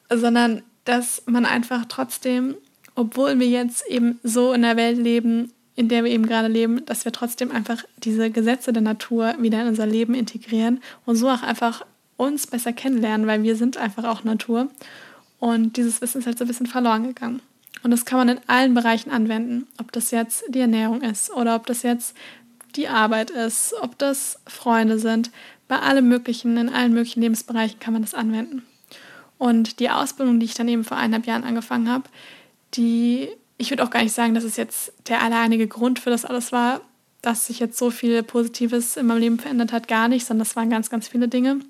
[0.09, 2.57] Sondern dass man einfach trotzdem,
[2.94, 6.85] obwohl wir jetzt eben so in der Welt leben, in der wir eben gerade leben,
[6.87, 11.29] dass wir trotzdem einfach diese Gesetze der Natur wieder in unser Leben integrieren und so
[11.29, 11.85] auch einfach
[12.17, 14.69] uns besser kennenlernen, weil wir sind einfach auch Natur.
[15.39, 17.41] Und dieses Wissen ist halt so ein bisschen verloren gegangen.
[17.83, 21.57] Und das kann man in allen Bereichen anwenden, ob das jetzt die Ernährung ist oder
[21.57, 22.17] ob das jetzt
[22.77, 25.31] die Arbeit ist, ob das Freunde sind.
[25.69, 28.63] Bei allem Möglichen, in allen möglichen Lebensbereichen kann man das anwenden.
[29.39, 32.05] Und die Ausbildung, die ich dann eben vor eineinhalb Jahren angefangen habe,
[32.75, 33.29] die,
[33.62, 36.51] ich würde auch gar nicht sagen, dass es jetzt der alleinige Grund für das alles
[36.51, 36.81] war,
[37.22, 40.57] dass sich jetzt so viel Positives in meinem Leben verändert hat, gar nicht, sondern das
[40.57, 41.61] waren ganz, ganz viele Dinge.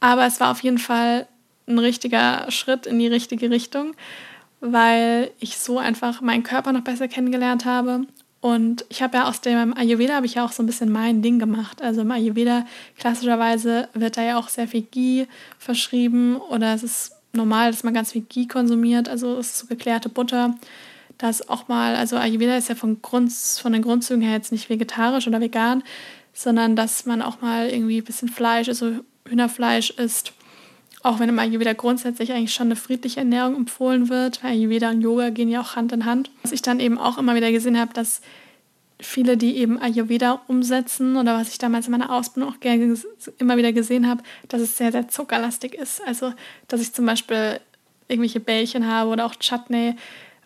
[0.00, 1.28] Aber es war auf jeden Fall
[1.68, 3.94] ein richtiger Schritt in die richtige Richtung,
[4.60, 8.00] weil ich so einfach meinen Körper noch besser kennengelernt habe.
[8.40, 11.22] Und ich habe ja aus dem Ayurveda habe ich ja auch so ein bisschen mein
[11.22, 11.82] Ding gemacht.
[11.82, 12.66] Also im Ayurveda
[12.98, 17.94] klassischerweise wird da ja auch sehr viel Ghee verschrieben oder es ist normal, dass man
[17.94, 19.08] ganz viel Ghee konsumiert.
[19.08, 20.54] Also es ist so geklärte Butter.
[21.18, 24.68] Das auch mal, also Ayurveda ist ja von, Grund, von den Grundzügen her jetzt nicht
[24.68, 25.82] vegetarisch oder vegan,
[26.34, 28.92] sondern dass man auch mal irgendwie ein bisschen Fleisch, also
[29.26, 30.32] Hühnerfleisch isst
[31.06, 35.02] auch wenn im Ayurveda grundsätzlich eigentlich schon eine friedliche Ernährung empfohlen wird, weil Ayurveda und
[35.02, 36.32] Yoga gehen ja auch Hand in Hand.
[36.42, 38.22] Was ich dann eben auch immer wieder gesehen habe, dass
[39.00, 42.96] viele, die eben Ayurveda umsetzen oder was ich damals in meiner Ausbildung auch gerne
[43.38, 46.00] immer wieder gesehen habe, dass es sehr, sehr zuckerlastig ist.
[46.06, 46.32] Also,
[46.68, 47.60] dass ich zum Beispiel
[48.08, 49.96] irgendwelche Bällchen habe oder auch Chutney,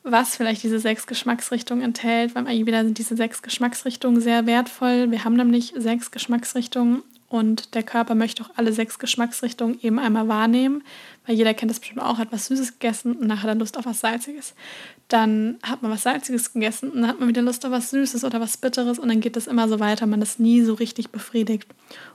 [0.02, 2.34] was vielleicht diese sechs Geschmacksrichtungen enthält.
[2.34, 5.10] Beim Ayurveda sind diese sechs Geschmacksrichtungen sehr wertvoll.
[5.10, 10.26] Wir haben nämlich sechs Geschmacksrichtungen und der Körper möchte auch alle sechs Geschmacksrichtungen eben einmal
[10.26, 10.82] wahrnehmen,
[11.26, 13.86] weil jeder kennt das bestimmt auch, hat was Süßes gegessen und nachher dann Lust auf
[13.86, 14.54] was Salziges.
[15.06, 18.24] Dann hat man was Salziges gegessen und dann hat man wieder Lust auf was Süßes
[18.24, 20.08] oder was Bitteres und dann geht das immer so weiter.
[20.08, 21.68] Man ist nie so richtig befriedigt.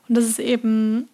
[0.10, 1.08] Und das ist eben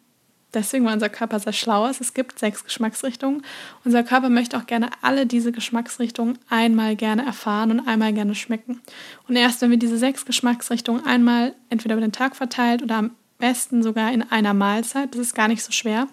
[0.51, 2.01] deswegen, weil unser Körper sehr schlau ist.
[2.01, 3.43] Es gibt sechs Geschmacksrichtungen.
[3.85, 8.81] Unser Körper möchte auch gerne alle diese Geschmacksrichtungen einmal gerne erfahren und einmal gerne schmecken.
[9.27, 13.11] Und erst wenn wir diese sechs Geschmacksrichtungen einmal entweder über den Tag verteilt oder am
[13.41, 16.07] besten sogar in einer Mahlzeit, das ist gar nicht so schwer.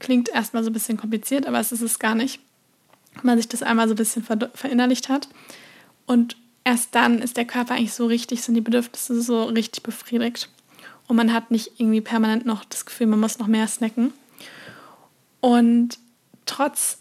[0.00, 2.40] Klingt erstmal so ein bisschen kompliziert, aber es ist es gar nicht.
[3.14, 5.28] Wenn man sich das einmal so ein bisschen verinnerlicht hat.
[6.06, 10.48] Und erst dann ist der Körper eigentlich so richtig, sind die Bedürfnisse so richtig befriedigt
[11.06, 14.12] und man hat nicht irgendwie permanent noch das Gefühl, man muss noch mehr snacken.
[15.40, 15.98] Und
[16.46, 16.98] trotz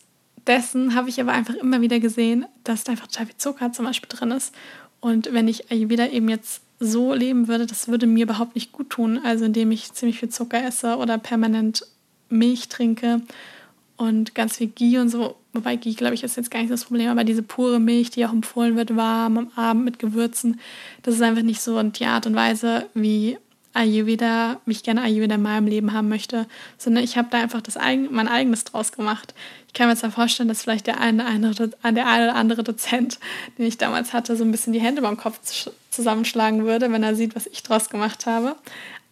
[0.47, 3.85] dessen habe ich aber einfach immer wieder gesehen, dass da einfach total viel Zucker zum
[3.85, 4.53] Beispiel drin ist.
[4.99, 8.89] Und wenn ich wieder eben jetzt so leben würde, das würde mir überhaupt nicht gut
[8.89, 9.19] tun.
[9.23, 11.85] Also indem ich ziemlich viel Zucker esse oder permanent
[12.29, 13.21] Milch trinke
[13.97, 15.35] und ganz viel Ghee und so.
[15.53, 18.25] Wobei Ghee, glaube ich, ist jetzt gar nicht das Problem, aber diese pure Milch, die
[18.25, 20.59] auch empfohlen wird, warm am Abend mit Gewürzen,
[21.03, 23.37] das ist einfach nicht so die Art und Weise, wie
[23.73, 27.77] Ayurveda, mich gerne Ayurveda in meinem Leben haben möchte, sondern ich habe da einfach das
[27.77, 29.33] eigen, mein eigenes draus gemacht.
[29.67, 33.19] Ich kann mir zwar vorstellen, dass vielleicht der eine, eine, der eine oder andere Dozent,
[33.57, 35.39] den ich damals hatte, so ein bisschen die Hände beim Kopf
[35.91, 38.55] zusammenschlagen würde, wenn er sieht, was ich draus gemacht habe.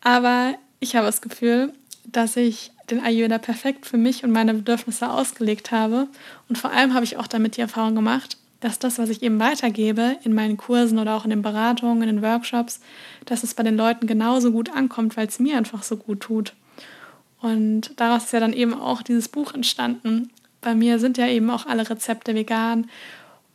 [0.02, 1.74] Aber ich habe das Gefühl,
[2.06, 6.08] dass ich den Ayurveda perfekt für mich und meine Bedürfnisse ausgelegt habe.
[6.48, 9.40] Und vor allem habe ich auch damit die Erfahrung gemacht, dass das, was ich eben
[9.40, 12.82] weitergebe in meinen Kursen oder auch in den Beratungen, in den Workshops,
[13.26, 16.54] dass es bei den Leuten genauso gut ankommt, weil es mir einfach so gut tut.
[17.42, 20.30] Und daraus ist ja dann eben auch dieses Buch entstanden.
[20.62, 22.90] Bei mir sind ja eben auch alle Rezepte vegan.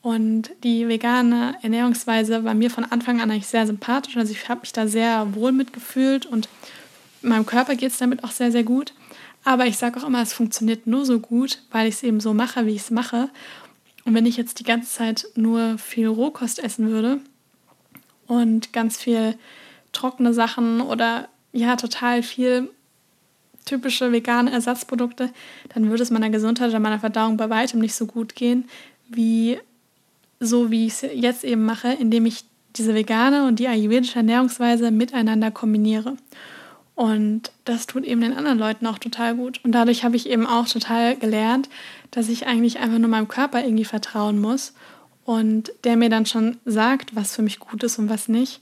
[0.05, 4.19] Und die vegane Ernährungsweise war mir von Anfang an eigentlich sehr sympathisch.
[4.19, 6.47] Also ich habe mich da sehr wohl mitgefühlt und
[7.23, 8.93] meinem Körper geht es damit auch sehr, sehr gut.
[9.45, 12.35] Aber ich sage auch immer, es funktioniert nur so gut, weil ich es eben so
[12.35, 13.31] mache, wie ich es mache.
[14.05, 17.21] Und wenn ich jetzt die ganze Zeit nur viel Rohkost essen würde
[18.27, 19.39] und ganz viel
[19.93, 22.69] trockene Sachen oder ja, total viel
[23.65, 25.31] typische vegane Ersatzprodukte,
[25.73, 28.69] dann würde es meiner Gesundheit oder meiner Verdauung bei weitem nicht so gut gehen,
[29.09, 29.59] wie
[30.47, 32.45] so wie ich es jetzt eben mache, indem ich
[32.77, 36.17] diese vegane und die ayurvedische Ernährungsweise miteinander kombiniere.
[36.97, 39.61] Und das tut eben den anderen Leuten auch total gut.
[39.65, 41.69] Und dadurch habe ich eben auch total gelernt,
[42.11, 44.75] dass ich eigentlich einfach nur meinem Körper irgendwie vertrauen muss
[45.25, 48.61] und der mir dann schon sagt, was für mich gut ist und was nicht.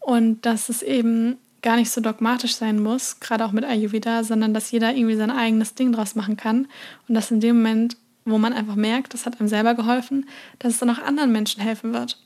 [0.00, 4.52] Und dass es eben gar nicht so dogmatisch sein muss, gerade auch mit Ayurveda, sondern
[4.54, 6.68] dass jeder irgendwie sein eigenes Ding draus machen kann.
[7.08, 10.74] Und dass in dem Moment, wo man einfach merkt, das hat einem selber geholfen, dass
[10.74, 12.18] es dann auch anderen Menschen helfen wird.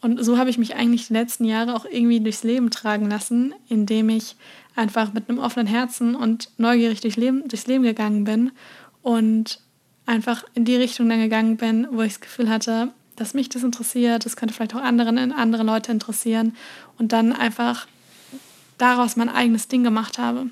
[0.00, 3.54] Und so habe ich mich eigentlich die letzten Jahre auch irgendwie durchs Leben tragen lassen,
[3.68, 4.36] indem ich
[4.76, 8.52] einfach mit einem offenen Herzen und neugierig durch Leben, durchs Leben gegangen bin
[9.02, 9.60] und
[10.06, 13.62] einfach in die Richtung dann gegangen bin, wo ich das Gefühl hatte, dass mich das
[13.62, 16.56] interessiert, das könnte vielleicht auch anderen, andere Leute interessieren
[16.98, 17.86] und dann einfach
[18.78, 20.46] daraus mein eigenes Ding gemacht habe.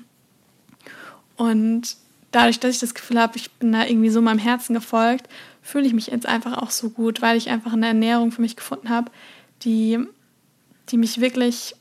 [1.35, 1.97] Und
[2.31, 5.27] dadurch, dass ich das Gefühl habe, ich bin da irgendwie so meinem Herzen gefolgt,
[5.61, 8.55] fühle ich mich jetzt einfach auch so gut, weil ich einfach eine Ernährung für mich
[8.55, 9.11] gefunden habe,
[9.63, 9.99] die,
[10.89, 11.75] die mich wirklich,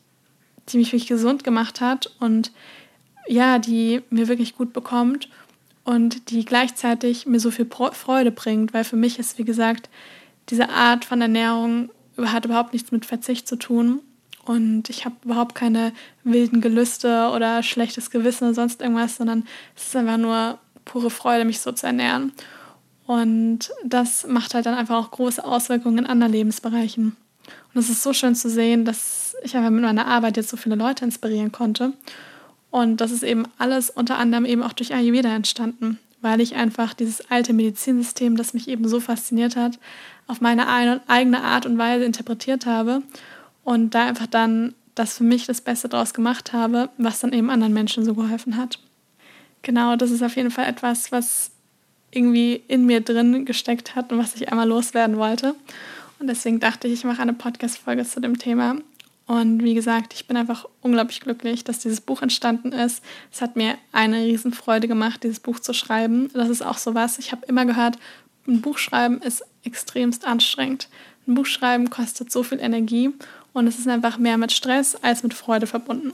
[0.68, 2.52] die mich wirklich gesund gemacht hat und
[3.26, 5.28] ja, die mir wirklich gut bekommt
[5.84, 9.88] und die gleichzeitig mir so viel Freude bringt, weil für mich ist, wie gesagt,
[10.48, 14.00] diese Art von Ernährung hat überhaupt nichts mit Verzicht zu tun
[14.44, 15.92] und ich habe überhaupt keine
[16.24, 21.44] wilden Gelüste oder schlechtes Gewissen oder sonst irgendwas, sondern es ist einfach nur pure Freude,
[21.44, 22.32] mich so zu ernähren.
[23.06, 27.16] Und das macht halt dann einfach auch große Auswirkungen in anderen Lebensbereichen.
[27.74, 30.56] Und es ist so schön zu sehen, dass ich einfach mit meiner Arbeit jetzt so
[30.56, 31.92] viele Leute inspirieren konnte.
[32.70, 36.94] Und das ist eben alles unter anderem eben auch durch Ayurveda entstanden, weil ich einfach
[36.94, 39.78] dieses alte Medizinsystem, das mich eben so fasziniert hat,
[40.28, 43.02] auf meine eigene Art und Weise interpretiert habe
[43.64, 47.50] und da einfach dann das für mich das Beste draus gemacht habe, was dann eben
[47.50, 48.78] anderen Menschen so geholfen hat.
[49.62, 51.50] Genau, das ist auf jeden Fall etwas, was
[52.10, 55.54] irgendwie in mir drin gesteckt hat und was ich einmal loswerden wollte.
[56.18, 58.76] Und deswegen dachte ich, ich mache eine Podcast-Folge zu dem Thema.
[59.26, 63.02] Und wie gesagt, ich bin einfach unglaublich glücklich, dass dieses Buch entstanden ist.
[63.32, 66.30] Es hat mir eine Riesenfreude gemacht, dieses Buch zu schreiben.
[66.34, 67.18] Das ist auch so was.
[67.18, 67.96] Ich habe immer gehört,
[68.48, 70.88] ein Buch schreiben ist extremst anstrengend.
[71.28, 73.10] Ein Buch schreiben kostet so viel Energie
[73.52, 76.12] und es ist einfach mehr mit Stress als mit Freude verbunden.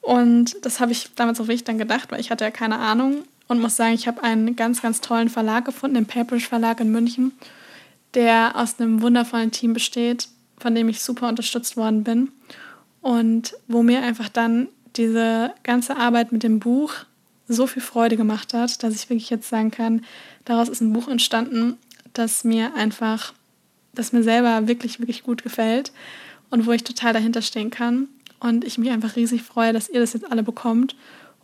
[0.00, 3.24] Und das habe ich damals auch wirklich dann gedacht, weil ich hatte ja keine Ahnung
[3.48, 6.90] und muss sagen, ich habe einen ganz, ganz tollen Verlag gefunden, den Paperish Verlag in
[6.90, 7.32] München,
[8.14, 12.30] der aus einem wundervollen Team besteht, von dem ich super unterstützt worden bin
[13.02, 16.92] und wo mir einfach dann diese ganze Arbeit mit dem Buch
[17.46, 20.04] so viel Freude gemacht hat, dass ich wirklich jetzt sagen kann,
[20.44, 21.76] daraus ist ein Buch entstanden,
[22.12, 23.32] das mir einfach,
[23.94, 25.92] das mir selber wirklich, wirklich gut gefällt
[26.50, 28.08] und wo ich total dahinter stehen kann.
[28.38, 30.96] Und ich mich einfach riesig freue, dass ihr das jetzt alle bekommt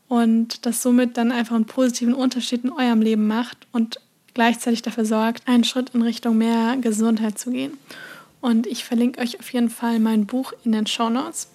[0.08, 4.00] und das somit dann einfach einen positiven Unterschied in eurem Leben macht und
[4.34, 7.78] gleichzeitig dafür sorgt, einen Schritt in Richtung mehr Gesundheit zu gehen.
[8.40, 11.48] Und ich verlinke euch auf jeden Fall mein Buch in den Show Notes.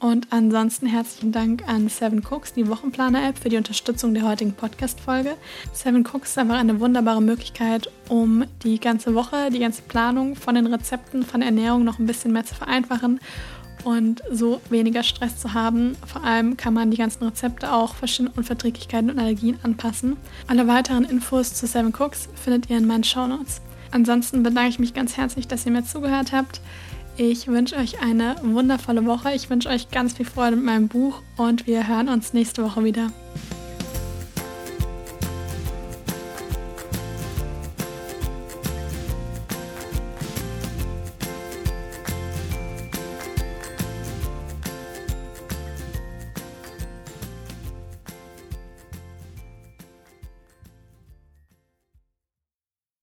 [0.00, 5.36] Und ansonsten herzlichen Dank an Seven Cooks, die Wochenplaner-App, für die Unterstützung der heutigen Podcast-Folge.
[5.74, 10.54] Seven Cooks ist einfach eine wunderbare Möglichkeit, um die ganze Woche, die ganze Planung von
[10.54, 13.20] den Rezepten, von der Ernährung noch ein bisschen mehr zu vereinfachen
[13.84, 15.96] und so weniger Stress zu haben.
[16.06, 20.16] Vor allem kann man die ganzen Rezepte auch verschiedene Unverträglichkeiten und Allergien anpassen.
[20.46, 23.60] Alle weiteren Infos zu Seven Cooks findet ihr in meinen Show Notes.
[23.90, 26.62] Ansonsten bedanke ich mich ganz herzlich, dass ihr mir zugehört habt.
[27.22, 29.34] Ich wünsche euch eine wundervolle Woche.
[29.34, 32.82] Ich wünsche euch ganz viel Freude mit meinem Buch und wir hören uns nächste Woche
[32.82, 33.12] wieder.